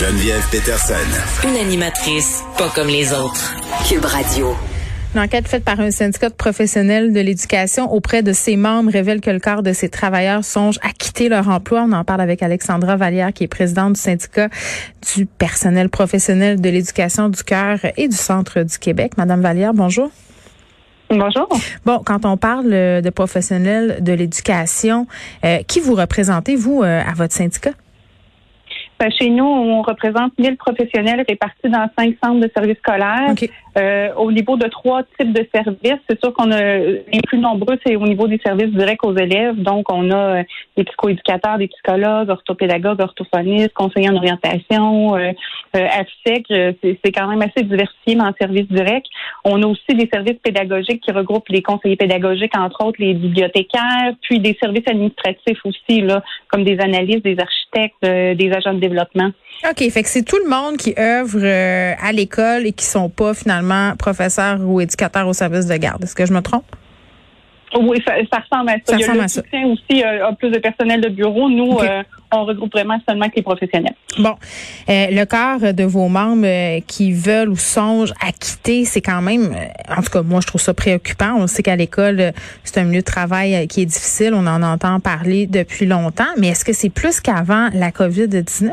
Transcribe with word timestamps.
Geneviève 0.00 0.48
Peterson. 0.50 0.94
Une 1.46 1.58
animatrice 1.58 2.42
pas 2.56 2.70
comme 2.74 2.88
les 2.88 3.12
autres. 3.12 3.54
Cube 3.86 4.06
Radio. 4.06 4.56
Une 5.14 5.20
enquête 5.20 5.46
faite 5.46 5.62
par 5.62 5.78
un 5.78 5.90
syndicat 5.90 6.30
de 6.30 6.34
professionnels 6.34 7.12
de 7.12 7.20
l'éducation 7.20 7.92
auprès 7.92 8.22
de 8.22 8.32
ses 8.32 8.56
membres 8.56 8.90
révèle 8.90 9.20
que 9.20 9.28
le 9.28 9.40
quart 9.40 9.62
de 9.62 9.74
ces 9.74 9.90
travailleurs 9.90 10.42
songe 10.42 10.78
à 10.80 10.92
quitter 10.92 11.28
leur 11.28 11.50
emploi. 11.50 11.84
On 11.86 11.92
en 11.92 12.02
parle 12.02 12.22
avec 12.22 12.42
Alexandra 12.42 12.96
Vallière, 12.96 13.34
qui 13.34 13.44
est 13.44 13.46
présidente 13.46 13.92
du 13.92 14.00
syndicat 14.00 14.48
du 15.14 15.26
personnel 15.26 15.90
professionnel 15.90 16.62
de 16.62 16.70
l'éducation 16.70 17.28
du 17.28 17.44
cœur 17.44 17.80
et 17.98 18.08
du 18.08 18.16
centre 18.16 18.62
du 18.62 18.78
Québec. 18.78 19.18
Madame 19.18 19.42
Vallière, 19.42 19.74
bonjour. 19.74 20.10
Bonjour. 21.10 21.46
Bon, 21.84 22.00
quand 22.02 22.24
on 22.24 22.38
parle 22.38 22.70
de 22.70 23.10
professionnels 23.10 23.98
de 24.00 24.14
l'éducation, 24.14 25.06
euh, 25.44 25.58
qui 25.68 25.78
vous 25.78 25.94
représentez, 25.94 26.56
vous, 26.56 26.82
euh, 26.82 27.02
à 27.06 27.12
votre 27.12 27.34
syndicat? 27.34 27.72
Ben, 29.00 29.10
chez 29.10 29.30
nous, 29.30 29.46
on 29.46 29.80
représente 29.80 30.38
1000 30.38 30.58
professionnels 30.58 31.24
répartis 31.26 31.70
dans 31.70 31.88
cinq 31.98 32.16
centres 32.22 32.40
de 32.40 32.50
services 32.54 32.76
scolaires. 32.80 33.34
Euh, 33.78 34.12
au 34.16 34.30
niveau 34.30 34.58
de 34.58 34.66
trois 34.68 35.04
types 35.18 35.32
de 35.32 35.46
services, 35.54 36.00
c'est 36.06 36.20
sûr 36.22 36.34
qu'on 36.34 36.50
a 36.50 36.76
les 36.76 37.20
plus 37.26 37.38
nombreux, 37.38 37.78
c'est 37.86 37.96
au 37.96 38.06
niveau 38.06 38.28
des 38.28 38.38
services 38.44 38.74
directs 38.74 39.02
aux 39.02 39.16
élèves. 39.16 39.56
Donc, 39.56 39.90
on 39.90 40.10
a 40.10 40.40
euh, 40.40 40.42
des 40.76 40.84
psychoéducateurs, 40.84 41.56
des 41.56 41.68
psychologues, 41.68 42.28
orthopédagogues, 42.28 43.00
orthophonistes, 43.00 43.72
conseillers 43.72 44.10
en 44.10 44.16
orientation, 44.16 45.16
euh, 45.16 45.32
euh 45.76 45.86
C'est 46.26 47.12
quand 47.12 47.28
même 47.28 47.40
assez 47.40 47.64
diversifié, 47.64 48.16
mais 48.16 48.24
en 48.24 48.34
service 48.38 48.66
direct. 48.66 49.06
On 49.44 49.62
a 49.62 49.66
aussi 49.66 49.94
des 49.94 50.10
services 50.12 50.38
pédagogiques 50.42 51.02
qui 51.02 51.12
regroupent 51.12 51.48
les 51.48 51.62
conseillers 51.62 51.96
pédagogiques, 51.96 52.54
entre 52.54 52.84
autres 52.84 53.00
les 53.00 53.14
bibliothécaires, 53.14 54.12
puis 54.20 54.40
des 54.40 54.58
services 54.60 54.86
administratifs 54.86 55.60
aussi, 55.64 56.02
là, 56.02 56.22
comme 56.48 56.64
des 56.64 56.78
analystes, 56.80 57.24
des 57.24 57.38
architectes, 57.38 57.69
des 57.74 58.52
agents 58.54 58.74
de 58.74 58.80
développement. 58.80 59.30
OK, 59.68 59.90
fait 59.90 60.02
que 60.02 60.08
c'est 60.08 60.22
tout 60.22 60.38
le 60.42 60.48
monde 60.48 60.76
qui 60.76 60.94
œuvre 60.98 61.44
à 61.44 62.12
l'école 62.12 62.66
et 62.66 62.72
qui 62.72 62.84
sont 62.84 63.08
pas 63.08 63.34
finalement 63.34 63.94
professeur 63.96 64.58
ou 64.60 64.80
éducateur 64.80 65.28
au 65.28 65.32
service 65.32 65.66
de 65.66 65.76
garde. 65.76 66.02
Est-ce 66.04 66.14
que 66.14 66.26
je 66.26 66.32
me 66.32 66.40
trompe? 66.40 66.64
Oui, 67.78 68.02
ça, 68.04 68.14
ressemble 68.14 68.70
à 68.70 68.74
ça. 68.84 68.96
Il 68.96 69.00
y 69.00 69.04
a 69.04 69.14
le 69.14 69.28
soutien 69.28 69.66
aussi 69.66 70.02
euh, 70.02 70.32
plus 70.38 70.50
de 70.50 70.58
personnel 70.58 71.00
de 71.00 71.08
bureau. 71.08 71.48
Nous, 71.48 71.78
euh, 71.78 72.02
on 72.32 72.44
regroupe 72.44 72.72
vraiment 72.72 72.98
seulement 73.08 73.26
les 73.34 73.42
professionnels. 73.42 73.94
Bon, 74.18 74.34
euh, 74.88 75.06
le 75.10 75.24
quart 75.24 75.72
de 75.72 75.84
vos 75.84 76.08
membres 76.08 76.80
qui 76.86 77.12
veulent 77.12 77.48
ou 77.48 77.56
songent 77.56 78.12
à 78.20 78.32
quitter, 78.32 78.84
c'est 78.84 79.00
quand 79.00 79.22
même, 79.22 79.54
en 79.88 80.02
tout 80.02 80.10
cas, 80.10 80.22
moi, 80.22 80.40
je 80.42 80.48
trouve 80.48 80.60
ça 80.60 80.74
préoccupant. 80.74 81.34
On 81.36 81.46
sait 81.46 81.62
qu'à 81.62 81.76
l'école, 81.76 82.32
c'est 82.64 82.80
un 82.80 82.84
milieu 82.84 83.00
de 83.00 83.04
travail 83.04 83.68
qui 83.68 83.82
est 83.82 83.86
difficile. 83.86 84.32
On 84.34 84.46
en 84.46 84.62
entend 84.62 84.98
parler 84.98 85.46
depuis 85.46 85.86
longtemps. 85.86 86.24
Mais 86.38 86.48
est-ce 86.48 86.64
que 86.64 86.72
c'est 86.72 86.90
plus 86.90 87.20
qu'avant 87.20 87.68
la 87.72 87.90
COVID-19? 87.90 88.72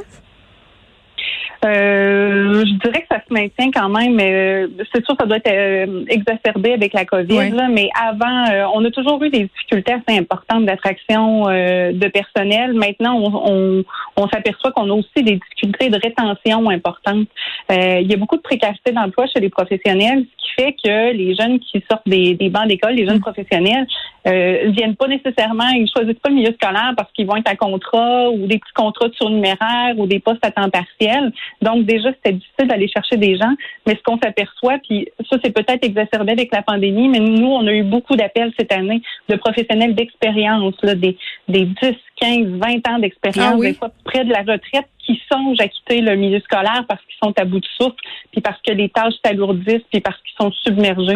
Euh, 1.66 2.64
je 2.66 2.80
dirais 2.84 3.06
ça 3.07 3.07
maintient 3.40 3.72
quand 3.72 3.90
même, 3.90 4.20
euh, 4.20 4.68
c'est 4.94 5.06
sûr 5.06 5.16
que 5.16 5.22
ça 5.24 5.26
doit 5.26 5.38
être 5.38 5.52
euh, 5.52 6.06
exacerbé 6.08 6.74
avec 6.74 6.94
la 6.94 7.06
COVID. 7.06 7.52
Là, 7.52 7.68
mais 7.70 7.90
avant, 8.00 8.72
on 8.74 8.84
a 8.86 8.92
toujours 8.92 9.22
eu 9.24 9.30
des 9.30 9.44
difficultés 9.44 9.94
assez 9.94 10.18
importantes 10.18 10.66
d'attraction 10.66 11.46
de 11.46 12.08
personnel. 12.08 12.74
Maintenant, 12.74 13.20
on, 13.20 13.84
on, 14.16 14.28
s'aperçoit 14.30 14.72
qu'on 14.72 14.90
a 14.90 14.94
aussi 14.94 15.24
des 15.24 15.36
difficultés 15.36 15.90
de 15.90 16.00
rétention 16.02 16.70
importantes. 16.70 17.28
il 17.70 18.08
y 18.10 18.14
a 18.14 18.18
beaucoup 18.18 18.38
de 18.38 18.42
précarité 18.42 18.92
d'emploi 18.92 19.26
chez 19.28 19.40
les 19.40 19.50
professionnels, 19.50 20.26
qui 20.48 20.62
fait 20.62 20.74
que 20.74 21.14
les 21.14 21.36
jeunes 21.36 21.60
qui 21.60 21.84
sortent 21.90 22.08
des, 22.08 22.36
des 22.36 22.50
bancs 22.50 22.68
d'école, 22.68 22.94
les 22.94 23.06
jeunes 23.06 23.18
mm. 23.18 23.22
professionnels, 23.22 23.88
euh, 24.28 24.72
viennent 24.72 24.96
pas 24.96 25.08
nécessairement, 25.08 25.70
ils 25.70 25.90
choisissent 25.90 26.20
pas 26.20 26.30
le 26.30 26.36
milieu 26.36 26.52
scolaire 26.54 26.94
parce 26.98 27.12
qu'ils 27.14 27.26
vont 27.26 27.38
être 27.38 27.50
à 27.50 27.56
contrat 27.56 28.30
ou 28.30 28.48
des 28.48 28.60
petits 28.60 28.74
contrats 28.76 29.08
de 29.08 29.14
surnuméraire 29.14 29.98
ou 29.98 30.06
des 30.06 30.20
postes 30.20 30.44
à 30.44 30.52
temps 30.52 30.70
partiel. 30.70 31.32
Donc 31.62 31.86
déjà, 31.86 32.10
c'était 32.12 32.34
difficile 32.34 32.68
d'aller 32.68 32.90
chercher 32.90 33.18
des 33.18 33.38
gens. 33.38 33.54
Mais 33.86 33.96
ce 33.96 34.04
qu'on 34.04 34.18
s'aperçoit, 34.18 34.80
puis 34.80 35.08
ça, 35.30 35.38
c'est 35.44 35.54
peut-être 35.54 35.84
exacerbé 35.84 36.34
avec 36.34 36.52
la 36.52 36.62
pandémie, 36.62 37.08
mais 37.08 37.20
nous, 37.20 37.48
on 37.48 37.66
a 37.68 37.74
eu 37.74 37.84
beaucoup 37.84 38.16
d'appels 38.16 38.52
cette 38.60 38.72
année 38.74 39.02
de 39.30 39.36
professionnels 39.36 39.96
d'expérience, 39.96 40.76
des, 40.84 41.18
des 41.48 41.66
10, 41.66 41.76
15, 42.20 42.48
20 42.60 42.88
ans 42.90 43.00
d'expérience, 43.00 43.56
ah 43.58 43.62
des 43.62 43.74
fois 43.74 43.92
près 44.04 44.26
de 44.26 44.32
la 44.32 44.40
retraite, 44.40 44.88
qui 45.08 45.22
songent 45.32 45.60
à 45.60 45.68
quitter 45.68 46.02
le 46.02 46.16
milieu 46.16 46.40
scolaire 46.42 46.84
parce 46.88 47.02
qu'ils 47.02 47.16
sont 47.24 47.34
à 47.38 47.46
bout 47.46 47.60
de 47.60 47.68
souffle, 47.78 47.96
puis 48.32 48.42
parce 48.42 48.60
que 48.62 48.74
les 48.74 48.90
tâches 48.90 49.14
s'alourdissent, 49.24 49.86
puis 49.90 50.02
parce 50.02 50.18
qu'ils 50.18 50.36
sont 50.40 50.52
submergés. 50.64 51.16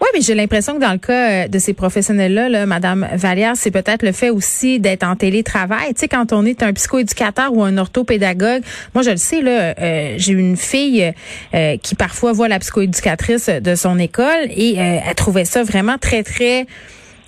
Oui, 0.00 0.08
mais 0.14 0.20
j'ai 0.20 0.34
l'impression 0.34 0.74
que 0.74 0.80
dans 0.80 0.92
le 0.92 0.98
cas 0.98 1.44
euh, 1.44 1.48
de 1.48 1.58
ces 1.58 1.74
professionnels-là, 1.74 2.48
là, 2.48 2.66
Madame 2.66 3.06
Vallière, 3.12 3.52
c'est 3.54 3.70
peut-être 3.70 4.02
le 4.02 4.12
fait 4.12 4.30
aussi 4.30 4.80
d'être 4.80 5.04
en 5.04 5.14
télétravail. 5.14 5.94
Tu 5.94 6.00
sais, 6.00 6.08
quand 6.08 6.32
on 6.32 6.44
est 6.44 6.62
un 6.62 6.72
psychoéducateur 6.72 7.52
ou 7.52 7.62
un 7.62 7.78
orthopédagogue, 7.78 8.62
moi 8.94 9.02
je 9.02 9.10
le 9.10 9.16
sais 9.16 9.42
là, 9.42 9.74
euh, 9.78 10.14
j'ai 10.16 10.32
une 10.32 10.56
fille 10.56 11.12
euh, 11.54 11.76
qui 11.76 11.94
parfois 11.94 12.32
voit 12.32 12.48
la 12.48 12.58
psychoéducatrice 12.58 13.48
de 13.48 13.74
son 13.74 13.98
école 13.98 14.48
et 14.50 14.74
elle 14.76 15.14
trouvait 15.14 15.44
ça 15.44 15.62
vraiment 15.62 15.98
très 15.98 16.22
très 16.22 16.66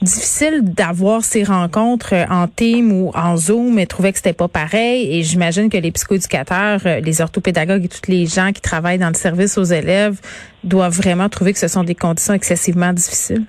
difficile 0.03 0.63
d'avoir 0.63 1.23
ces 1.23 1.45
rencontres 1.45 2.15
euh, 2.15 2.25
en 2.31 2.47
team 2.49 2.93
ou 2.93 3.11
en 3.15 3.37
Zoom, 3.37 3.75
mais 3.75 3.87
trouvait 3.87 4.13
que 4.13 4.19
c'était 4.19 4.33
pas 4.33 4.49
pareil. 4.49 5.17
Et 5.17 5.23
j'imagine 5.23 5.71
que 5.71 5.77
les 5.77 5.91
psychoéducateurs, 5.91 6.81
euh, 6.87 7.01
les 7.01 7.21
orthopédagogues 7.21 7.85
et 7.85 7.89
tous 7.89 8.11
les 8.11 8.27
gens 8.27 8.53
qui 8.53 8.61
travaillent 8.61 8.99
dans 8.99 9.09
le 9.09 9.15
service 9.15 9.59
aux 9.59 9.65
élèves 9.65 10.21
doivent 10.65 10.97
vraiment 10.97 11.29
trouver 11.29 11.53
que 11.53 11.59
ce 11.59 11.69
sont 11.69 11.85
des 11.85 11.95
conditions 11.95 12.35
excessivement 12.35 12.93
difficiles. 12.93 13.45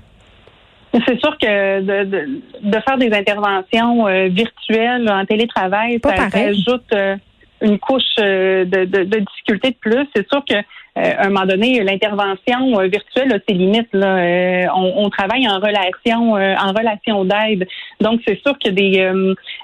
C'est 1.08 1.20
sûr 1.20 1.36
que 1.40 1.82
de, 1.82 2.80
faire 2.88 2.98
des 3.00 3.12
interventions 3.12 4.08
euh, 4.08 4.28
virtuelles 4.28 5.10
en 5.10 5.26
télétravail, 5.26 6.00
ça, 6.04 6.38
ajoute 6.38 6.94
une 7.64 7.80
couche 7.80 8.16
de, 8.18 8.86
de, 8.86 9.20
difficulté 9.20 9.72
de 9.72 9.76
plus. 9.76 10.08
C'est 10.16 10.28
sûr 10.30 10.44
que 10.48 10.56
euh, 10.96 11.12
à 11.18 11.26
un 11.26 11.30
moment 11.30 11.48
donné, 11.48 11.84
l'intervention 11.84 12.80
euh, 12.80 12.86
virtuelle 12.86 13.34
a 13.34 13.40
ses 13.48 13.56
limites. 13.56 13.90
Là. 13.94 14.18
Euh, 14.18 14.66
on, 14.76 15.10
travaille 15.10 15.48
en 15.48 15.60
relation, 15.60 16.34
en 16.34 16.72
relation 16.72 17.26
d'aide. 17.26 17.68
Donc, 18.00 18.22
c'est 18.28 18.40
sûr 18.42 18.58
qu'il 18.60 18.80
y 18.80 19.00
a 19.02 19.14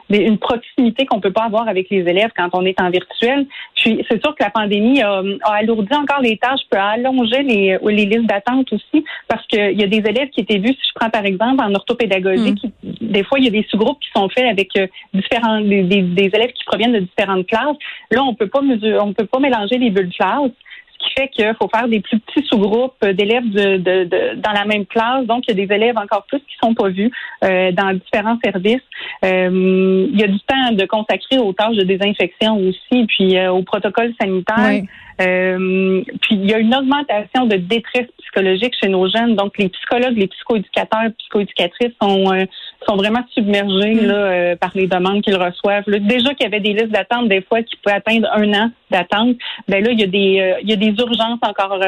des, 0.10 0.26
une 0.26 0.40
proximité 0.40 1.06
qu'on 1.06 1.20
peut 1.20 1.32
pas 1.32 1.44
avoir 1.44 1.68
avec 1.68 1.88
les 1.92 2.00
élèves 2.00 2.32
quand 2.36 2.50
on 2.54 2.66
est 2.66 2.80
en 2.82 2.90
virtuel. 2.90 3.46
Puis, 3.76 4.04
c'est 4.10 4.22
sûr 4.24 4.34
que 4.36 4.44
la 4.44 4.50
pandémie 4.50 5.02
a, 5.04 5.22
alourdi 5.44 5.94
encore 5.94 6.22
les 6.22 6.38
tâches, 6.38 6.62
peut 6.70 6.78
allonger 6.78 7.44
les, 7.44 7.78
les 7.84 8.06
listes 8.06 8.26
d'attente 8.28 8.74
aussi, 8.74 9.06
parce 9.28 9.46
qu'il 9.48 9.80
y 9.80 9.84
a 9.84 9.88
des 9.88 9.98
élèves 9.98 10.30
qui 10.30 10.42
étaient 10.42 10.58
vus, 10.58 10.74
si 10.74 10.90
je 10.90 10.94
prends 10.96 11.10
par 11.10 11.26
exemple 11.26 11.64
en 11.64 11.74
orthopédagogie, 11.76 12.54
mm. 12.54 12.79
Des 13.09 13.24
fois, 13.24 13.40
il 13.40 13.46
y 13.46 13.47
a 13.47 13.52
des 13.52 13.66
sous-groupes 13.70 14.00
qui 14.00 14.09
sont 14.16 14.30
faits 14.30 14.46
avec 14.46 14.70
différents 15.14 15.62
des, 15.62 15.84
des, 15.84 16.30
élèves 16.34 16.53
qui 16.53 16.64
proviennent 16.66 16.94
de 16.94 17.00
différentes 17.00 17.47
classes. 17.47 17.78
Là, 18.12 18.24
on 18.24 18.34
peut 18.34 18.47
pas 18.47 18.62
mesurer, 18.62 19.00
on 19.00 19.14
peut 19.14 19.25
pas 19.25 19.40
mélanger 19.40 19.78
les 19.78 19.90
bulles 19.90 20.09
de 20.09 20.14
classe 20.14 20.52
qui 21.00 21.09
fait 21.18 21.28
qu'il 21.30 21.56
faut 21.59 21.69
faire 21.74 21.88
des 21.88 22.02
plus 22.02 22.19
petits 22.19 22.46
sous-groupes 22.48 23.03
d'élèves 23.06 23.50
de, 23.50 23.78
de, 23.78 24.36
dans 24.36 24.52
la 24.52 24.66
même 24.66 24.86
classe. 24.86 25.25
Donc, 25.25 25.46
il 25.48 25.58
y 25.58 25.62
a 25.62 25.66
des 25.66 25.74
élèves 25.74 25.98
encore 25.98 26.25
plus 26.28 26.40
qui 26.40 26.56
sont 26.62 26.74
pas 26.74 26.90
vus 26.90 27.12
euh, 27.44 27.72
dans 27.72 27.94
différents 27.94 28.38
services. 28.44 28.81
Euh, 29.24 30.08
il 30.12 30.19
y 30.19 30.24
a 30.24 30.28
du 30.28 30.40
temps 30.42 30.72
de 30.74 30.86
consacrer 30.86 31.40
aux 31.40 31.53
tâches 31.53 31.78
de 31.78 31.84
désinfection 31.84 32.58
aussi, 32.58 33.06
puis 33.08 33.38
euh, 33.38 33.52
au 33.52 33.64
protocole 33.64 34.14
sanitaire. 34.19 34.84
Euh, 35.22 36.02
puis 36.22 36.36
il 36.36 36.50
y 36.50 36.53
a 36.53 36.59
une 36.59 36.74
augmentation 36.74 37.46
de 37.46 37.58
détresse 37.58 38.08
psychologique 38.19 38.74
chez 38.81 38.90
nos 38.90 39.09
jeunes. 39.09 39.36
Donc 39.36 39.58
les 39.58 39.69
psychologues, 39.69 40.18
les 40.18 40.28
psychoéducateurs, 40.28 41.12
psychoéducatrices 41.18 41.94
sont 42.02 42.31
euh, 42.31 42.46
sont 42.88 42.96
vraiment 42.96 43.24
submergés 43.34 43.96
mm. 43.96 44.06
là, 44.06 44.14
euh, 44.14 44.56
par 44.56 44.72
les 44.76 44.88
demandes 44.88 45.22
qu'ils 45.22 45.36
reçoivent. 45.36 45.84
déjà 45.88 46.34
qu'il 46.34 46.44
y 46.44 46.46
avait 46.46 46.60
des 46.60 46.74
listes 46.74 46.92
d'attente 46.92 47.28
des 47.28 47.42
fois 47.42 47.62
qui 47.62 47.76
pouvaient 47.78 47.96
atteindre 47.96 48.28
un 48.34 48.54
an 48.54 48.72
d'attente, 48.92 49.36
ben 49.68 49.84
là 49.84 49.92
il 49.92 50.00
y 50.00 50.04
a 50.04 50.08
des 50.08 50.58
il 50.64 50.70
y 50.70 50.74
a 50.74 50.76
des 50.76 50.94
urgences 51.00 51.40
encore 51.42 51.80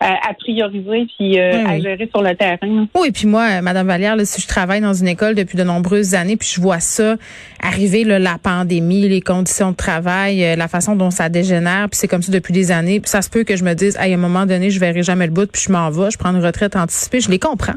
à, 0.00 0.34
prioriser 0.34 1.06
puis 1.16 1.38
à 1.38 1.78
gérer 1.78 2.08
sur 2.12 2.22
le 2.22 2.34
terrain. 2.34 2.86
Oui, 2.94 3.08
et 3.08 3.12
puis 3.12 3.26
moi, 3.26 3.60
Madame 3.62 3.86
Vallière, 3.86 4.16
là, 4.16 4.24
si 4.24 4.40
je 4.40 4.46
travaille 4.46 4.80
dans 4.80 4.94
une 4.94 5.08
école 5.08 5.34
depuis 5.34 5.56
de 5.56 5.62
nombreuses 5.62 6.14
années, 6.14 6.36
puis 6.36 6.48
je 6.52 6.60
vois 6.60 6.80
ça 6.80 7.16
arriver, 7.62 8.04
là, 8.04 8.18
la 8.18 8.38
pandémie, 8.38 9.08
les 9.08 9.20
conditions 9.20 9.70
de 9.70 9.76
travail, 9.76 10.56
la 10.56 10.68
façon 10.68 10.96
dont 10.96 11.10
ça 11.10 11.28
dégénère, 11.28 11.88
puis 11.88 11.98
c'est 11.98 12.08
comme 12.08 12.22
ça 12.22 12.32
depuis 12.32 12.52
des 12.52 12.72
années. 12.72 13.00
Puis 13.00 13.10
ça 13.10 13.22
se 13.22 13.30
peut 13.30 13.44
que 13.44 13.56
je 13.56 13.64
me 13.64 13.74
dise, 13.74 13.96
à 13.96 14.04
un 14.04 14.16
moment 14.16 14.46
donné, 14.46 14.70
je 14.70 14.80
verrai 14.80 15.02
jamais 15.02 15.26
le 15.26 15.32
bout, 15.32 15.50
puis 15.50 15.62
je 15.66 15.72
m'en 15.72 15.90
vais, 15.90 16.10
je 16.10 16.18
prends 16.18 16.30
une 16.30 16.44
retraite 16.44 16.74
anticipée. 16.74 17.20
Je 17.20 17.30
les 17.30 17.38
comprends. 17.38 17.74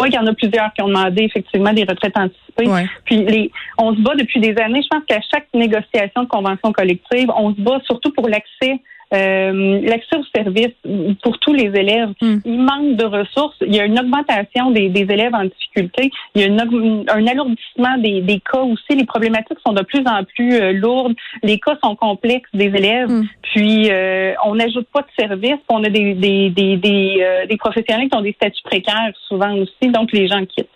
Oui, 0.00 0.08
il 0.10 0.14
y 0.14 0.18
en 0.18 0.26
a 0.26 0.34
plusieurs 0.34 0.72
qui 0.72 0.82
ont 0.82 0.88
demandé 0.88 1.24
effectivement 1.24 1.72
des 1.72 1.84
retraites 1.84 2.16
anticipées. 2.16 2.88
Puis 3.04 3.16
les, 3.16 3.50
on 3.78 3.94
se 3.94 4.00
bat 4.00 4.14
depuis 4.14 4.40
des 4.40 4.56
années. 4.58 4.82
Je 4.82 4.88
pense 4.88 5.04
qu'à 5.06 5.20
chaque 5.30 5.48
négociation 5.52 6.22
de 6.22 6.28
convention 6.28 6.72
collective, 6.72 7.30
on 7.36 7.54
se 7.54 7.60
bat 7.60 7.80
surtout 7.84 8.12
pour 8.12 8.28
l'accès 8.28 8.80
euh, 9.12 9.80
l'accès 9.82 10.16
aux 10.16 10.24
services 10.34 10.74
pour 11.22 11.38
tous 11.40 11.52
les 11.52 11.66
élèves. 11.78 12.10
Hmm. 12.20 12.38
Il 12.44 12.60
manque 12.60 12.96
de 12.96 13.04
ressources. 13.04 13.56
Il 13.60 13.74
y 13.74 13.80
a 13.80 13.84
une 13.84 13.98
augmentation 13.98 14.70
des, 14.70 14.88
des 14.88 15.00
élèves 15.00 15.34
en 15.34 15.44
difficulté. 15.44 16.10
Il 16.34 16.42
y 16.42 16.44
a 16.44 16.46
une, 16.46 17.04
un 17.08 17.26
alourdissement 17.26 17.98
des, 17.98 18.20
des, 18.20 18.40
cas 18.40 18.60
aussi. 18.60 18.96
Les 18.96 19.06
problématiques 19.06 19.58
sont 19.66 19.72
de 19.72 19.82
plus 19.82 20.02
en 20.06 20.24
plus 20.24 20.54
euh, 20.54 20.72
lourdes. 20.72 21.14
Les 21.42 21.58
cas 21.58 21.76
sont 21.82 21.96
complexes 21.96 22.50
des 22.54 22.66
élèves. 22.66 23.10
Hmm. 23.10 23.26
Puis 23.42 23.90
euh, 23.90 24.32
on 24.44 24.54
n'ajoute 24.54 24.86
pas 24.92 25.02
de 25.02 25.08
services. 25.18 25.60
On 25.68 25.82
a 25.82 25.88
des, 25.88 26.14
des, 26.14 26.50
des, 26.50 26.76
des, 26.76 27.46
des 27.48 27.56
professionnels 27.56 28.08
qui 28.08 28.16
ont 28.16 28.22
des 28.22 28.32
statuts 28.32 28.62
précaires 28.64 29.12
souvent 29.28 29.54
aussi. 29.54 29.90
Donc 29.90 30.12
les 30.12 30.28
gens 30.28 30.44
quittent. 30.46 30.68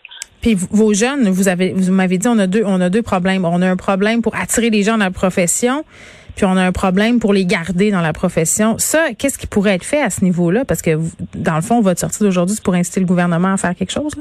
Puis 0.45 0.57
vos 0.71 0.93
jeunes, 0.93 1.31
vous 1.31 1.49
avez, 1.49 1.73
vous 1.73 1.91
m'avez 1.91 2.19
dit, 2.19 2.29
on 2.29 2.39
a 2.39 2.47
deux, 2.47 2.65
on 2.67 2.79
a 2.83 2.91
deux 2.91 3.01
problèmes. 3.01 3.47
On 3.47 3.63
a 3.63 3.67
un 3.67 3.77
problème 3.77 4.21
pour 4.21 4.35
attirer 4.35 4.69
les 4.69 4.83
gens 4.83 4.99
dans 4.99 5.05
la 5.05 5.11
profession. 5.11 5.85
Puis 6.37 6.45
on 6.45 6.57
a 6.57 6.63
un 6.63 6.73
problème 6.73 7.21
pour 7.21 7.33
les 7.33 7.47
garder 7.47 7.91
dans 7.91 8.01
la 8.01 8.13
profession. 8.13 8.77
Ça, 8.79 9.09
qu'est-ce 9.17 9.39
qui 9.39 9.47
pourrait 9.47 9.75
être 9.75 9.85
fait 9.85 10.03
à 10.03 10.11
ce 10.11 10.25
niveau-là? 10.25 10.65
Parce 10.65 10.83
que, 10.83 10.99
dans 11.35 11.57
le 11.57 11.63
fond, 11.63 11.81
votre 11.81 12.01
sortie 12.01 12.23
d'aujourd'hui, 12.23 12.57
c'est 12.57 12.65
pour 12.65 12.75
inciter 12.75 13.01
le 13.01 13.07
gouvernement 13.07 13.53
à 13.53 13.57
faire 13.57 13.75
quelque 13.75 13.93
chose? 13.93 14.15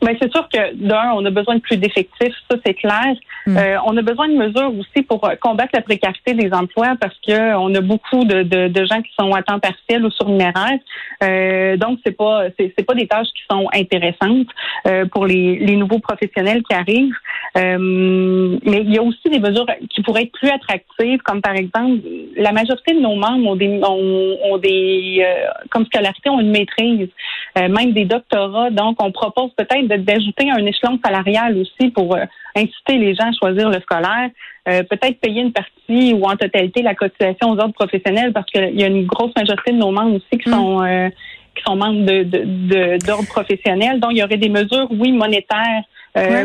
Ben, 0.00 0.16
c'est 0.20 0.30
sûr 0.32 0.48
que 0.48 0.74
d'un, 0.74 1.12
on 1.14 1.24
a 1.24 1.30
besoin 1.30 1.56
de 1.56 1.60
plus 1.60 1.76
d'effectifs, 1.76 2.34
ça 2.48 2.56
c'est 2.64 2.74
clair. 2.74 3.14
Hmm. 3.46 3.56
Euh, 3.56 3.76
on 3.84 3.96
a 3.96 4.02
besoin 4.02 4.28
de 4.28 4.34
mesures 4.34 4.72
aussi 4.78 5.02
pour 5.02 5.24
euh, 5.24 5.34
combattre 5.40 5.70
la 5.74 5.82
précarité 5.82 6.34
des 6.34 6.52
emplois 6.52 6.94
parce 7.00 7.16
que 7.26 7.56
on 7.56 7.74
a 7.74 7.80
beaucoup 7.80 8.24
de, 8.24 8.42
de, 8.42 8.68
de 8.68 8.84
gens 8.84 9.02
qui 9.02 9.10
sont 9.18 9.32
à 9.34 9.42
temps 9.42 9.58
partiel 9.58 10.04
ou 10.04 10.10
surnuméraires. 10.10 10.78
Euh, 11.24 11.76
donc 11.76 11.98
c'est 12.04 12.16
pas 12.16 12.44
c'est, 12.58 12.86
pas 12.86 12.94
des 12.94 13.08
tâches 13.08 13.26
qui 13.34 13.42
sont 13.50 13.68
intéressantes 13.74 14.46
euh, 14.86 15.06
pour 15.06 15.26
les, 15.26 15.58
les 15.58 15.76
nouveaux 15.76 15.98
professionnels 15.98 16.62
qui 16.62 16.74
arrivent. 16.74 17.16
mais 17.56 18.80
il 18.82 18.94
y 18.94 18.98
a 18.98 19.02
aussi 19.02 19.28
des 19.30 19.40
mesures 19.40 19.66
qui 19.90 20.02
pourraient 20.02 20.22
être 20.22 20.32
plus 20.32 20.50
attractives, 20.50 21.20
comme 21.24 21.42
par 21.42 21.56
exemple 21.56 21.98
la 22.36 22.52
majorité 22.52 22.94
de 22.94 23.00
nos 23.00 23.16
membres 23.16 23.48
ont 23.48 23.56
des 23.56 23.80
ont, 23.82 24.36
ont 24.44 24.58
des 24.58 25.26
comme 25.70 25.86
scolarité 25.86 26.30
ont 26.30 26.38
une 26.40 26.50
maîtrise, 26.50 27.08
même 27.56 27.92
des 27.92 28.04
doctorats. 28.04 28.70
Donc 28.70 29.02
on 29.02 29.12
propose 29.12 29.50
peut-être 29.56 29.86
d'ajouter 29.86 30.50
un 30.50 30.64
échelon 30.66 30.98
salarial 31.04 31.56
aussi 31.58 31.90
pour 31.90 32.14
euh, 32.14 32.24
inciter 32.56 32.98
les 32.98 33.14
gens 33.14 33.28
à 33.28 33.32
choisir 33.32 33.70
le 33.70 33.80
scolaire. 33.80 34.30
Euh, 34.68 34.82
peut-être 34.82 35.20
payer 35.20 35.42
une 35.42 35.52
partie 35.52 36.12
ou 36.12 36.24
en 36.24 36.36
totalité 36.36 36.82
la 36.82 36.94
cotisation 36.94 37.50
aux 37.50 37.58
ordres 37.58 37.74
professionnels 37.74 38.32
parce 38.32 38.46
qu'il 38.50 38.78
y 38.78 38.84
a 38.84 38.86
une 38.86 39.06
grosse 39.06 39.32
majorité 39.36 39.72
de 39.72 39.78
nos 39.78 39.90
membres 39.90 40.16
aussi 40.16 40.40
qui 40.42 40.48
mm. 40.48 40.52
sont 40.52 40.82
euh, 40.82 41.08
qui 41.54 41.62
sont 41.64 41.76
membres 41.76 42.04
de, 42.04 43.04
d'ordre 43.04 43.26
professionnel. 43.26 43.98
Donc, 43.98 44.12
il 44.12 44.18
y 44.18 44.22
aurait 44.22 44.36
des 44.36 44.48
mesures, 44.48 44.86
oui, 44.90 45.10
monétaires 45.10 45.82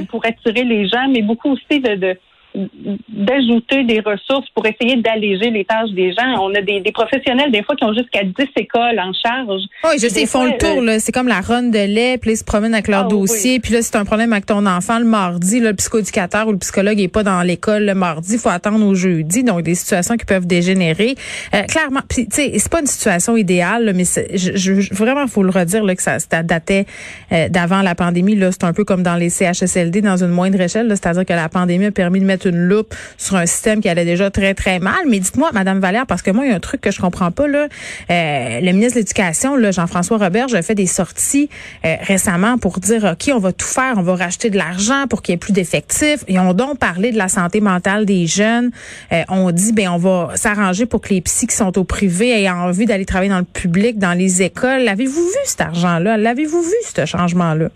pour 0.10 0.26
attirer 0.26 0.64
les 0.64 0.88
gens, 0.88 1.08
mais 1.08 1.22
beaucoup 1.22 1.52
aussi 1.52 1.80
de 1.80 2.18
d'ajouter 2.56 3.84
des 3.84 4.00
ressources 4.00 4.48
pour 4.54 4.66
essayer 4.66 4.98
d'alléger 4.98 5.50
les 5.50 5.66
tâches 5.66 5.90
des 5.92 6.12
gens. 6.14 6.42
On 6.42 6.54
a 6.54 6.62
des, 6.62 6.82
professionnels, 6.94 7.52
des 7.52 7.64
fois, 7.64 7.76
qui 7.76 7.84
ont 7.84 7.94
jusqu'à 7.94 8.24
10 8.24 8.34
écoles 8.58 9.00
en 9.00 9.12
charge. 9.14 9.62
Oui, 9.84 9.92
je 10.02 10.08
sais, 10.08 10.22
ils 10.22 10.28
font 10.28 10.46
le 10.46 10.58
tour. 10.58 10.82
Euh, 10.82 10.98
c'est 11.00 11.12
comme 11.12 11.28
la 11.28 11.42
run 11.42 11.64
de 11.64 11.86
lait, 11.86 12.18
puis 12.18 12.32
ils 12.32 12.38
se 12.38 12.44
promènent 12.44 12.74
avec 12.74 12.88
leur 12.88 13.06
ah, 13.06 13.10
dossier. 13.10 13.60
Puis 13.60 13.74
là, 13.74 13.82
c'est 13.82 13.96
un 13.96 14.06
problème 14.06 14.34
avec 14.34 14.46
ton 14.46 14.66
enfant 14.66 15.00
le 15.00 15.06
mardi, 15.06 15.60
là, 15.60 15.70
le 15.70 15.76
psychoéducateur 15.76 16.48
ou 16.48 16.52
le 16.52 16.58
psychologue 16.60 16.98
n'est 16.98 17.08
pas 17.08 17.24
dans 17.24 17.42
l'école 17.42 17.86
le 17.86 17.96
mardi, 17.96 18.34
il 18.34 18.40
faut 18.40 18.50
attendre 18.50 18.86
au 18.86 18.96
jeudi. 18.96 19.44
Donc, 19.44 19.62
des 19.64 19.76
situations 19.76 20.16
qui 20.16 20.26
peuvent 20.26 20.46
dégénérer. 20.46 21.16
Euh, 21.54 21.64
clairement, 21.64 22.02
puis 22.08 22.28
tu 22.28 22.36
sais, 22.36 22.52
c'est 22.58 22.72
pas 22.72 22.82
une 22.82 22.88
situation 22.88 23.36
idéale, 23.36 23.92
mais 23.96 24.04
je, 24.06 24.56
je, 24.56 24.94
vraiment, 24.94 25.28
faut 25.28 25.44
le 25.44 25.50
redire 25.50 25.84
là, 25.84 25.96
que 25.96 26.02
ça, 26.02 26.20
ça 26.20 26.44
datait 26.44 26.86
euh, 27.32 27.50
d'avant 27.50 27.82
la 27.82 27.96
pandémie. 27.96 28.36
Là, 28.36 28.52
c'est 28.52 28.64
un 28.64 28.74
peu 28.74 28.84
comme 28.84 29.04
dans 29.04 29.16
les 29.16 29.30
CHSLD 29.30 30.02
dans 30.02 30.24
une 30.24 30.30
moindre 30.30 30.60
échelle. 30.62 30.90
C'est-à-dire 30.90 31.26
que 31.26 31.34
la 31.34 31.50
pandémie 31.50 31.86
a 31.86 31.92
permis 31.92 32.20
de 32.20 32.26
mettre 32.26 32.43
une 32.46 32.68
loupe 32.68 32.94
sur 33.18 33.36
un 33.36 33.46
système 33.46 33.82
qui 33.82 33.90
allait 33.90 34.06
déjà 34.06 34.30
très, 34.30 34.54
très 34.54 34.80
mal. 34.80 35.06
Mais 35.08 35.20
dites-moi, 35.20 35.52
Madame 35.54 35.80
Valère, 35.80 36.06
parce 36.06 36.22
que 36.22 36.32
moi, 36.32 36.46
il 36.46 36.52
y 36.52 36.54
a 36.54 36.56
un 36.56 36.60
truc 36.60 36.82
que 36.82 36.92
je 36.92 37.00
comprends 37.00 37.32
pas, 37.32 37.48
là. 37.48 37.68
Euh, 38.10 38.60
le 38.60 38.72
ministre 38.72 38.96
de 38.96 39.00
l'Éducation, 39.00 39.72
Jean-François 39.72 40.18
Robert, 40.18 40.48
a 40.54 40.62
fait 40.62 40.76
des 40.76 40.88
sorties 40.88 41.50
euh, 41.86 41.96
récemment 42.02 42.58
pour 42.58 42.80
dire, 42.80 43.04
OK, 43.06 43.32
on 43.34 43.40
va 43.40 43.52
tout 43.52 43.66
faire, 43.66 43.96
on 43.98 44.02
va 44.02 44.16
racheter 44.16 44.50
de 44.50 44.58
l'argent 44.58 45.06
pour 45.10 45.22
qu'il 45.22 45.34
y 45.34 45.36
ait 45.36 45.38
plus 45.38 45.54
d'effectifs. 45.54 46.24
Ils 46.28 46.40
ont 46.40 46.54
donc 46.54 46.80
parlé 46.80 47.12
de 47.12 47.18
la 47.18 47.28
santé 47.28 47.62
mentale 47.62 48.06
des 48.06 48.28
jeunes. 48.28 48.72
Euh, 49.12 49.24
on 49.30 49.52
dit, 49.52 49.74
ben, 49.74 49.90
on 49.90 49.98
va 49.98 50.32
s'arranger 50.36 50.86
pour 50.86 51.02
que 51.02 51.10
les 51.14 51.22
psys 51.22 51.48
qui 51.48 51.56
sont 51.56 51.78
au 51.78 51.84
privé 51.84 52.44
aient 52.44 52.50
envie 52.50 52.86
d'aller 52.86 53.06
travailler 53.06 53.32
dans 53.32 53.40
le 53.40 53.44
public, 53.44 53.98
dans 53.98 54.14
les 54.14 54.42
écoles. 54.42 54.84
L'avez-vous 54.84 55.24
vu, 55.24 55.38
cet 55.46 55.62
argent-là? 55.62 56.18
L'avez-vous 56.18 56.62
vu, 56.62 56.76
ce 56.96 57.06
changement-là? 57.06 57.70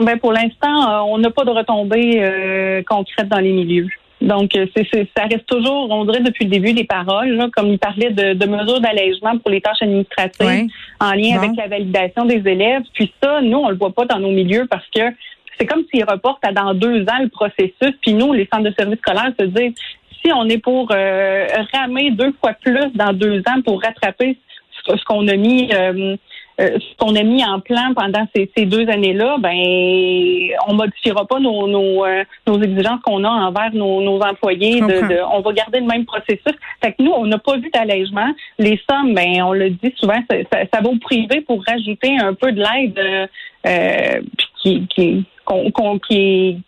Ben 0.00 0.18
pour 0.18 0.32
l'instant, 0.32 0.90
euh, 0.90 1.00
on 1.06 1.18
n'a 1.18 1.30
pas 1.30 1.44
de 1.44 1.50
retombées 1.50 2.20
euh, 2.22 2.82
concrètes 2.86 3.28
dans 3.28 3.38
les 3.38 3.52
milieux. 3.52 3.88
Donc, 4.20 4.56
euh, 4.56 4.66
c'est, 4.74 5.08
ça 5.16 5.24
reste 5.24 5.46
toujours, 5.46 5.90
on 5.90 6.04
dirait 6.04 6.20
depuis 6.20 6.44
le 6.44 6.50
début, 6.50 6.72
des 6.72 6.84
paroles, 6.84 7.48
comme 7.54 7.68
il 7.68 7.78
parlait 7.78 8.10
de, 8.10 8.46
mesures 8.46 8.80
d'allègement 8.80 9.38
pour 9.38 9.50
les 9.50 9.60
tâches 9.60 9.80
administratives 9.80 10.68
en 11.00 11.12
lien 11.12 11.38
avec 11.38 11.56
la 11.56 11.68
validation 11.68 12.24
des 12.24 12.42
élèves. 12.44 12.82
Puis 12.94 13.12
ça, 13.22 13.40
nous, 13.40 13.58
on 13.58 13.68
le 13.68 13.76
voit 13.76 13.92
pas 13.92 14.06
dans 14.06 14.18
nos 14.18 14.30
milieux 14.30 14.66
parce 14.68 14.86
que 14.94 15.02
c'est 15.56 15.66
comme 15.66 15.84
s'ils 15.92 16.04
reportent 16.04 16.44
à 16.44 16.52
dans 16.52 16.74
deux 16.74 17.02
ans 17.02 17.20
le 17.20 17.28
processus. 17.28 17.94
Puis 18.02 18.12
nous, 18.12 18.32
les 18.32 18.48
centres 18.52 18.68
de 18.68 18.74
services 18.76 18.98
scolaires 18.98 19.32
se 19.38 19.46
disent, 19.46 19.74
si 20.24 20.32
on 20.32 20.48
est 20.48 20.58
pour 20.58 20.88
ramer 20.88 22.10
deux 22.10 22.32
fois 22.40 22.54
plus 22.54 22.90
dans 22.94 23.12
deux 23.12 23.38
ans 23.40 23.62
pour 23.64 23.80
rattraper 23.80 24.36
ce, 24.86 25.04
qu'on 25.04 25.26
a 25.28 25.36
mis 25.36 25.70
euh, 25.72 26.16
ce 26.58 26.96
qu'on 26.96 27.14
a 27.14 27.22
mis 27.22 27.44
en 27.44 27.60
plan 27.60 27.94
pendant 27.94 28.26
ces, 28.34 28.66
deux 28.66 28.88
années-là, 28.88 29.36
ben 29.38 29.54
on 30.66 30.74
modifiera 30.74 31.24
pas 31.24 31.38
nos, 31.38 31.68
nos, 31.68 32.04
euh, 32.04 32.24
nos 32.46 32.60
exigences 32.60 33.00
qu'on 33.02 33.22
a 33.22 33.28
envers 33.28 33.72
nos, 33.74 34.00
nos 34.02 34.20
employés. 34.20 34.80
De, 34.80 35.22
on 35.32 35.40
va 35.40 35.52
garder 35.52 35.78
le 35.80 35.86
même 35.86 36.04
processus. 36.04 36.54
Fait 36.82 36.92
que 36.92 37.02
nous, 37.02 37.12
on 37.12 37.26
n'a 37.26 37.38
pas 37.38 37.56
vu 37.58 37.70
d'allègement. 37.72 38.34
Les 38.58 38.80
sommes, 38.90 39.14
ben 39.14 39.42
on 39.42 39.52
le 39.52 39.70
dit 39.70 39.94
souvent, 39.96 40.20
ça, 40.28 40.58
ça, 40.72 40.80
va 40.80 40.88
au 40.88 40.98
privé 40.98 41.42
pour 41.42 41.62
rajouter 41.64 42.16
un 42.18 42.34
peu 42.34 42.50
de 42.50 42.60
l'aide 42.60 43.28
euh, 43.66 44.20
qui, 44.60 44.86
qui, 44.88 45.24
qui, 46.08 46.62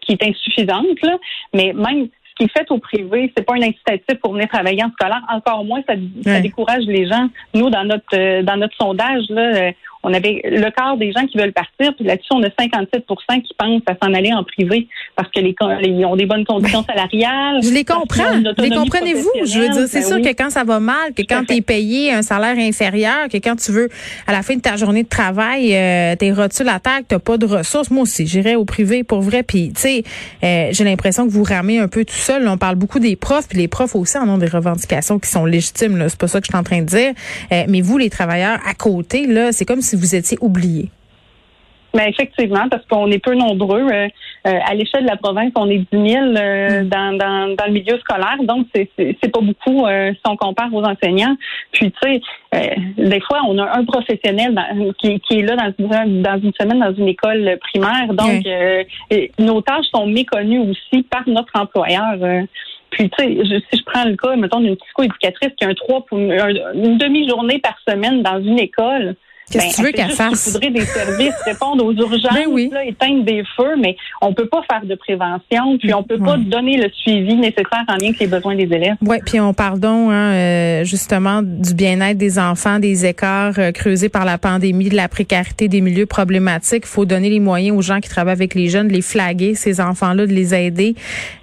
qui, 0.00 0.12
est 0.12 0.22
insuffisante. 0.22 1.02
Là. 1.02 1.18
Mais 1.52 1.74
même 1.74 2.08
qui 2.38 2.44
est 2.44 2.52
fait 2.56 2.70
au 2.70 2.78
privé, 2.78 3.32
c'est 3.36 3.44
pas 3.44 3.54
un 3.54 3.62
incitatif 3.62 4.18
pour 4.22 4.32
venir 4.32 4.48
travailler 4.48 4.82
en 4.84 4.90
scolaire. 4.92 5.22
Encore 5.28 5.64
moins, 5.64 5.82
ça, 5.86 5.94
ça 6.24 6.40
décourage 6.40 6.84
les 6.84 7.06
gens. 7.06 7.28
Nous, 7.54 7.68
dans 7.68 7.84
notre 7.84 8.04
euh, 8.14 8.42
dans 8.42 8.56
notre 8.56 8.76
sondage, 8.76 9.24
là, 9.28 9.56
euh, 9.56 9.72
on 10.02 10.12
avait 10.12 10.40
le 10.44 10.70
quart 10.70 10.96
des 10.96 11.12
gens 11.12 11.26
qui 11.26 11.38
veulent 11.38 11.52
partir, 11.52 11.94
puis 11.94 12.04
là-dessus, 12.04 12.28
on 12.32 12.42
a 12.42 12.48
57% 12.48 13.42
qui 13.42 13.54
pensent 13.58 13.82
à 13.86 13.94
s'en 14.02 14.14
aller 14.14 14.32
en 14.32 14.44
privé 14.44 14.88
parce 15.16 15.30
que 15.30 15.40
les, 15.40 15.54
ils 15.82 16.04
ont 16.04 16.16
des 16.16 16.26
bonnes 16.26 16.44
conditions 16.44 16.82
ben, 16.82 16.94
salariales. 16.94 17.62
Je 17.62 17.70
les 17.70 17.84
comprends. 17.84 18.36
Les 18.58 18.70
comprenez-vous? 18.70 19.30
Je 19.44 19.58
veux 19.58 19.68
dire, 19.68 19.88
c'est 19.88 20.00
ben 20.00 20.06
sûr 20.06 20.20
que 20.20 20.36
quand 20.36 20.50
ça 20.50 20.64
va 20.64 20.80
mal, 20.80 21.12
que 21.16 21.22
quand 21.22 21.44
tu 21.46 21.54
es 21.54 21.60
payé 21.60 22.12
un 22.12 22.22
salaire 22.22 22.56
inférieur, 22.58 23.28
que 23.28 23.38
quand 23.38 23.56
tu 23.56 23.72
veux, 23.72 23.88
à 24.26 24.32
la 24.32 24.42
fin 24.42 24.54
de 24.54 24.60
ta 24.60 24.76
journée 24.76 25.02
de 25.02 25.08
travail, 25.08 25.74
euh, 25.74 26.14
t'es 26.16 26.32
rotules 26.32 26.68
à 26.68 26.78
terre, 26.78 26.98
que 26.98 27.08
t'as 27.08 27.18
pas 27.18 27.36
de 27.36 27.46
ressources. 27.46 27.90
Moi 27.90 28.02
aussi, 28.02 28.26
j'irais 28.26 28.54
au 28.54 28.64
privé 28.64 29.04
pour 29.04 29.20
vrai. 29.20 29.42
Puis, 29.42 29.72
tu 29.74 29.80
sais, 29.80 30.04
euh, 30.44 30.68
j'ai 30.70 30.84
l'impression 30.84 31.26
que 31.26 31.32
vous 31.32 31.42
ramez 31.42 31.78
un 31.78 31.88
peu 31.88 32.04
tout 32.04 32.14
seul. 32.14 32.46
on 32.46 32.58
parle 32.58 32.76
beaucoup 32.76 32.98
des 32.98 33.16
profs, 33.16 33.48
puis 33.48 33.58
les 33.58 33.68
profs 33.68 33.94
aussi 33.96 34.18
en 34.18 34.28
ont 34.28 34.38
des 34.38 34.46
revendications 34.46 35.18
qui 35.18 35.28
sont 35.28 35.44
légitimes. 35.44 36.04
C'est 36.08 36.18
pas 36.18 36.28
ça 36.28 36.40
que 36.40 36.46
je 36.46 36.50
suis 36.52 36.58
en 36.58 36.62
train 36.62 36.80
de 36.80 36.86
dire. 36.86 37.12
Euh, 37.52 37.64
mais 37.68 37.80
vous, 37.80 37.98
les 37.98 38.10
travailleurs 38.10 38.58
à 38.66 38.74
côté, 38.74 39.26
là, 39.26 39.52
c'est 39.52 39.64
comme 39.64 39.80
si 39.80 39.87
vous 39.96 40.14
étiez 40.14 40.38
oublié? 40.40 40.90
Mais 41.94 42.04
ben, 42.04 42.10
effectivement, 42.10 42.68
parce 42.68 42.84
qu'on 42.86 43.10
est 43.10 43.18
peu 43.18 43.34
nombreux. 43.34 43.86
Euh, 43.90 44.08
euh, 44.46 44.58
à 44.66 44.74
l'échelle 44.74 45.04
de 45.04 45.08
la 45.08 45.16
province, 45.16 45.52
on 45.56 45.68
est 45.70 45.84
10 45.92 46.10
000 46.12 46.24
euh, 46.36 46.82
mm. 46.82 46.88
dans, 46.88 47.16
dans, 47.16 47.56
dans, 47.56 47.66
le 47.66 47.72
milieu 47.72 47.98
scolaire, 47.98 48.36
donc 48.42 48.66
c'est, 48.74 48.88
pas 48.96 49.40
beaucoup 49.40 49.86
si 49.88 50.20
on 50.26 50.36
compare 50.36 50.72
aux 50.72 50.84
enseignants. 50.84 51.36
Puis, 51.72 51.90
tu 51.90 52.20
sais, 52.52 52.74
des 52.96 53.20
fois, 53.20 53.40
on 53.48 53.58
a 53.58 53.78
un 53.78 53.84
professionnel 53.84 54.54
qui, 54.98 55.18
qui, 55.20 55.40
est 55.40 55.42
là 55.42 55.56
dans 55.56 55.72
une, 55.78 56.22
dans 56.22 56.38
une 56.38 56.52
semaine 56.58 56.78
dans 56.78 56.94
une 56.94 57.08
école 57.08 57.58
primaire. 57.60 58.12
Donc, 58.12 58.44
nos 59.38 59.60
tâches 59.62 59.86
sont 59.92 60.06
méconnues 60.06 60.60
aussi 60.60 61.02
par 61.04 61.22
notre 61.26 61.52
employeur. 61.58 62.16
Puis, 62.90 63.10
tu 63.10 63.24
sais, 63.24 63.60
si 63.70 63.78
je 63.78 63.84
prends 63.84 64.04
le 64.04 64.16
cas, 64.16 64.36
mettons, 64.36 64.60
d'une 64.60 64.76
psychoéducatrice 64.76 65.52
qui 65.58 65.64
a 65.64 65.68
un 65.68 65.74
trois 65.74 66.04
une 66.12 66.98
demi-journée 66.98 67.58
par 67.58 67.76
semaine 67.86 68.22
dans 68.22 68.40
une 68.40 68.58
école, 68.58 69.16
Qu'est-ce 69.50 69.64
que 69.64 69.68
ben, 69.68 69.74
tu 69.74 69.82
veux 69.82 69.92
qu'elle 69.92 70.16
fasse? 70.16 70.52
voudrait 70.52 70.70
des 70.70 70.84
services, 70.84 71.34
répondre 71.44 71.84
aux 71.84 71.92
urgences, 71.92 72.32
ben 72.32 72.80
éteindre 72.86 73.24
des 73.24 73.42
feux, 73.56 73.76
mais 73.80 73.96
on 74.20 74.34
peut 74.34 74.46
pas 74.48 74.62
faire 74.70 74.84
de 74.84 74.94
prévention, 74.94 75.78
puis 75.78 75.94
on 75.94 76.02
peut 76.02 76.18
pas 76.18 76.36
donner 76.36 76.76
le 76.76 76.90
suivi 76.90 77.34
nécessaire 77.34 77.84
en 77.88 77.94
lien 77.94 78.08
avec 78.08 78.18
les 78.18 78.26
besoins 78.26 78.54
des 78.54 78.64
élèves. 78.64 78.96
Oui, 79.02 79.18
puis 79.24 79.40
on 79.40 79.54
parle 79.54 79.80
donc 79.80 80.10
hein, 80.10 80.32
euh, 80.32 80.84
justement 80.84 81.42
du 81.42 81.74
bien-être 81.74 82.18
des 82.18 82.38
enfants, 82.38 82.78
des 82.78 83.06
écarts 83.06 83.58
euh, 83.58 83.72
creusés 83.72 84.08
par 84.08 84.24
la 84.24 84.38
pandémie, 84.38 84.88
de 84.88 84.96
la 84.96 85.08
précarité 85.08 85.68
des 85.68 85.80
milieux 85.80 86.06
problématiques. 86.06 86.84
Il 86.84 86.90
faut 86.90 87.04
donner 87.04 87.30
les 87.30 87.40
moyens 87.40 87.76
aux 87.76 87.82
gens 87.82 88.00
qui 88.00 88.08
travaillent 88.08 88.32
avec 88.32 88.54
les 88.54 88.68
jeunes, 88.68 88.88
de 88.88 88.92
les 88.92 89.02
flaguer, 89.02 89.54
ces 89.54 89.80
enfants-là, 89.80 90.26
de 90.26 90.32
les 90.32 90.54
aider. 90.54 90.94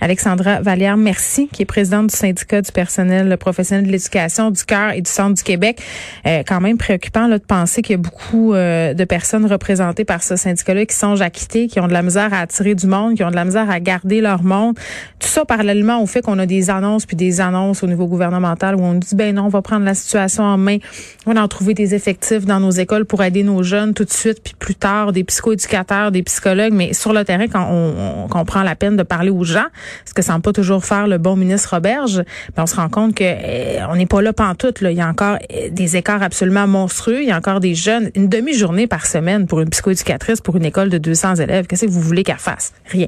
Alexandra 0.01 0.62
Vallière, 0.62 0.97
merci, 0.97 1.47
qui 1.51 1.63
est 1.63 1.65
présidente 1.65 2.07
du 2.07 2.15
syndicat 2.15 2.62
du 2.62 2.71
personnel 2.71 3.35
professionnel 3.38 3.85
de 3.88 3.91
l'éducation, 3.91 4.51
du 4.51 4.63
cœur 4.63 4.91
et 4.91 5.01
du 5.01 5.09
centre 5.09 5.35
du 5.35 5.43
Québec. 5.43 5.79
Euh, 6.25 6.43
quand 6.47 6.62
même 6.62 6.77
préoccupant 6.77 7.27
là, 7.27 7.39
de 7.39 7.43
penser 7.43 7.81
que 7.95 8.01
beaucoup 8.01 8.53
euh, 8.53 8.93
de 8.93 9.03
personnes 9.03 9.45
représentées 9.45 10.05
par 10.05 10.23
ce 10.23 10.35
syndicat-là 10.35 10.85
qui 10.85 10.95
sont 10.95 11.21
à 11.21 11.29
quitter, 11.29 11.67
qui 11.67 11.79
ont 11.79 11.87
de 11.87 11.93
la 11.93 12.01
misère 12.01 12.33
à 12.33 12.39
attirer 12.39 12.75
du 12.75 12.87
monde, 12.87 13.15
qui 13.15 13.23
ont 13.23 13.31
de 13.31 13.35
la 13.35 13.45
misère 13.45 13.69
à 13.69 13.79
garder 13.79 14.21
leur 14.21 14.43
monde. 14.43 14.75
Tout 15.19 15.27
ça 15.27 15.45
parallèlement 15.45 16.01
au 16.01 16.05
fait 16.05 16.21
qu'on 16.21 16.39
a 16.39 16.45
des 16.45 16.69
annonces 16.69 17.05
puis 17.05 17.15
des 17.15 17.41
annonces 17.41 17.83
au 17.83 17.87
niveau 17.87 18.07
gouvernemental 18.07 18.75
où 18.75 18.81
on 18.81 18.93
dit 18.93 19.15
ben 19.15 19.35
non, 19.35 19.45
on 19.45 19.49
va 19.49 19.61
prendre 19.61 19.85
la 19.85 19.93
situation 19.93 20.43
en 20.43 20.57
main, 20.57 20.77
on 21.25 21.33
va 21.33 21.41
en 21.41 21.47
trouver 21.47 21.73
des 21.73 21.95
effectifs 21.95 22.45
dans 22.45 22.59
nos 22.59 22.71
écoles 22.71 23.05
pour 23.05 23.23
aider 23.23 23.43
nos 23.43 23.63
jeunes 23.63 23.93
tout 23.93 24.05
de 24.05 24.11
suite 24.11 24.41
puis 24.43 24.53
plus 24.57 24.75
tard 24.75 25.11
des 25.11 25.23
psychoéducateurs, 25.23 26.11
des 26.11 26.23
psychologues, 26.23 26.73
mais 26.73 26.93
sur 26.93 27.13
le 27.13 27.23
terrain 27.23 27.47
quand 27.47 27.67
on, 27.69 28.27
on, 28.33 28.45
prend 28.45 28.61
la 28.61 28.75
peine 28.75 28.95
de 28.95 29.03
parler 29.03 29.31
aux 29.31 29.43
gens, 29.43 29.65
ce 30.05 30.13
que 30.13 30.21
semble 30.21 30.41
pas 30.41 30.53
toujours 30.53 30.85
faire 30.85 31.07
le 31.07 31.17
bon 31.17 31.35
ministre 31.35 31.73
Roberge, 31.73 32.23
ben 32.55 32.63
on 32.63 32.65
se 32.67 32.75
rend 32.75 32.89
compte 32.89 33.15
que 33.15 33.23
eh, 33.23 33.79
on 33.89 33.95
n'est 33.95 34.05
pas 34.05 34.21
là 34.21 34.33
pantoute 34.33 34.81
là, 34.81 34.91
il 34.91 34.97
y 34.97 35.01
a 35.01 35.07
encore 35.07 35.37
eh, 35.49 35.69
des 35.69 35.95
écarts 35.95 36.21
absolument 36.21 36.67
monstrueux, 36.67 37.21
il 37.21 37.27
y 37.27 37.31
a 37.31 37.37
encore 37.37 37.59
des 37.59 37.73
une 37.87 38.29
demi-journée 38.29 38.87
par 38.87 39.05
semaine 39.05 39.47
pour 39.47 39.61
une 39.61 39.69
psychoéducatrice 39.69 40.41
pour 40.41 40.55
une 40.57 40.65
école 40.65 40.89
de 40.89 40.97
200 40.97 41.35
élèves, 41.35 41.67
qu'est-ce 41.67 41.85
que 41.85 41.91
vous 41.91 42.01
voulez 42.01 42.23
qu'elle 42.23 42.37
fasse? 42.37 42.73
Rien. 42.85 43.07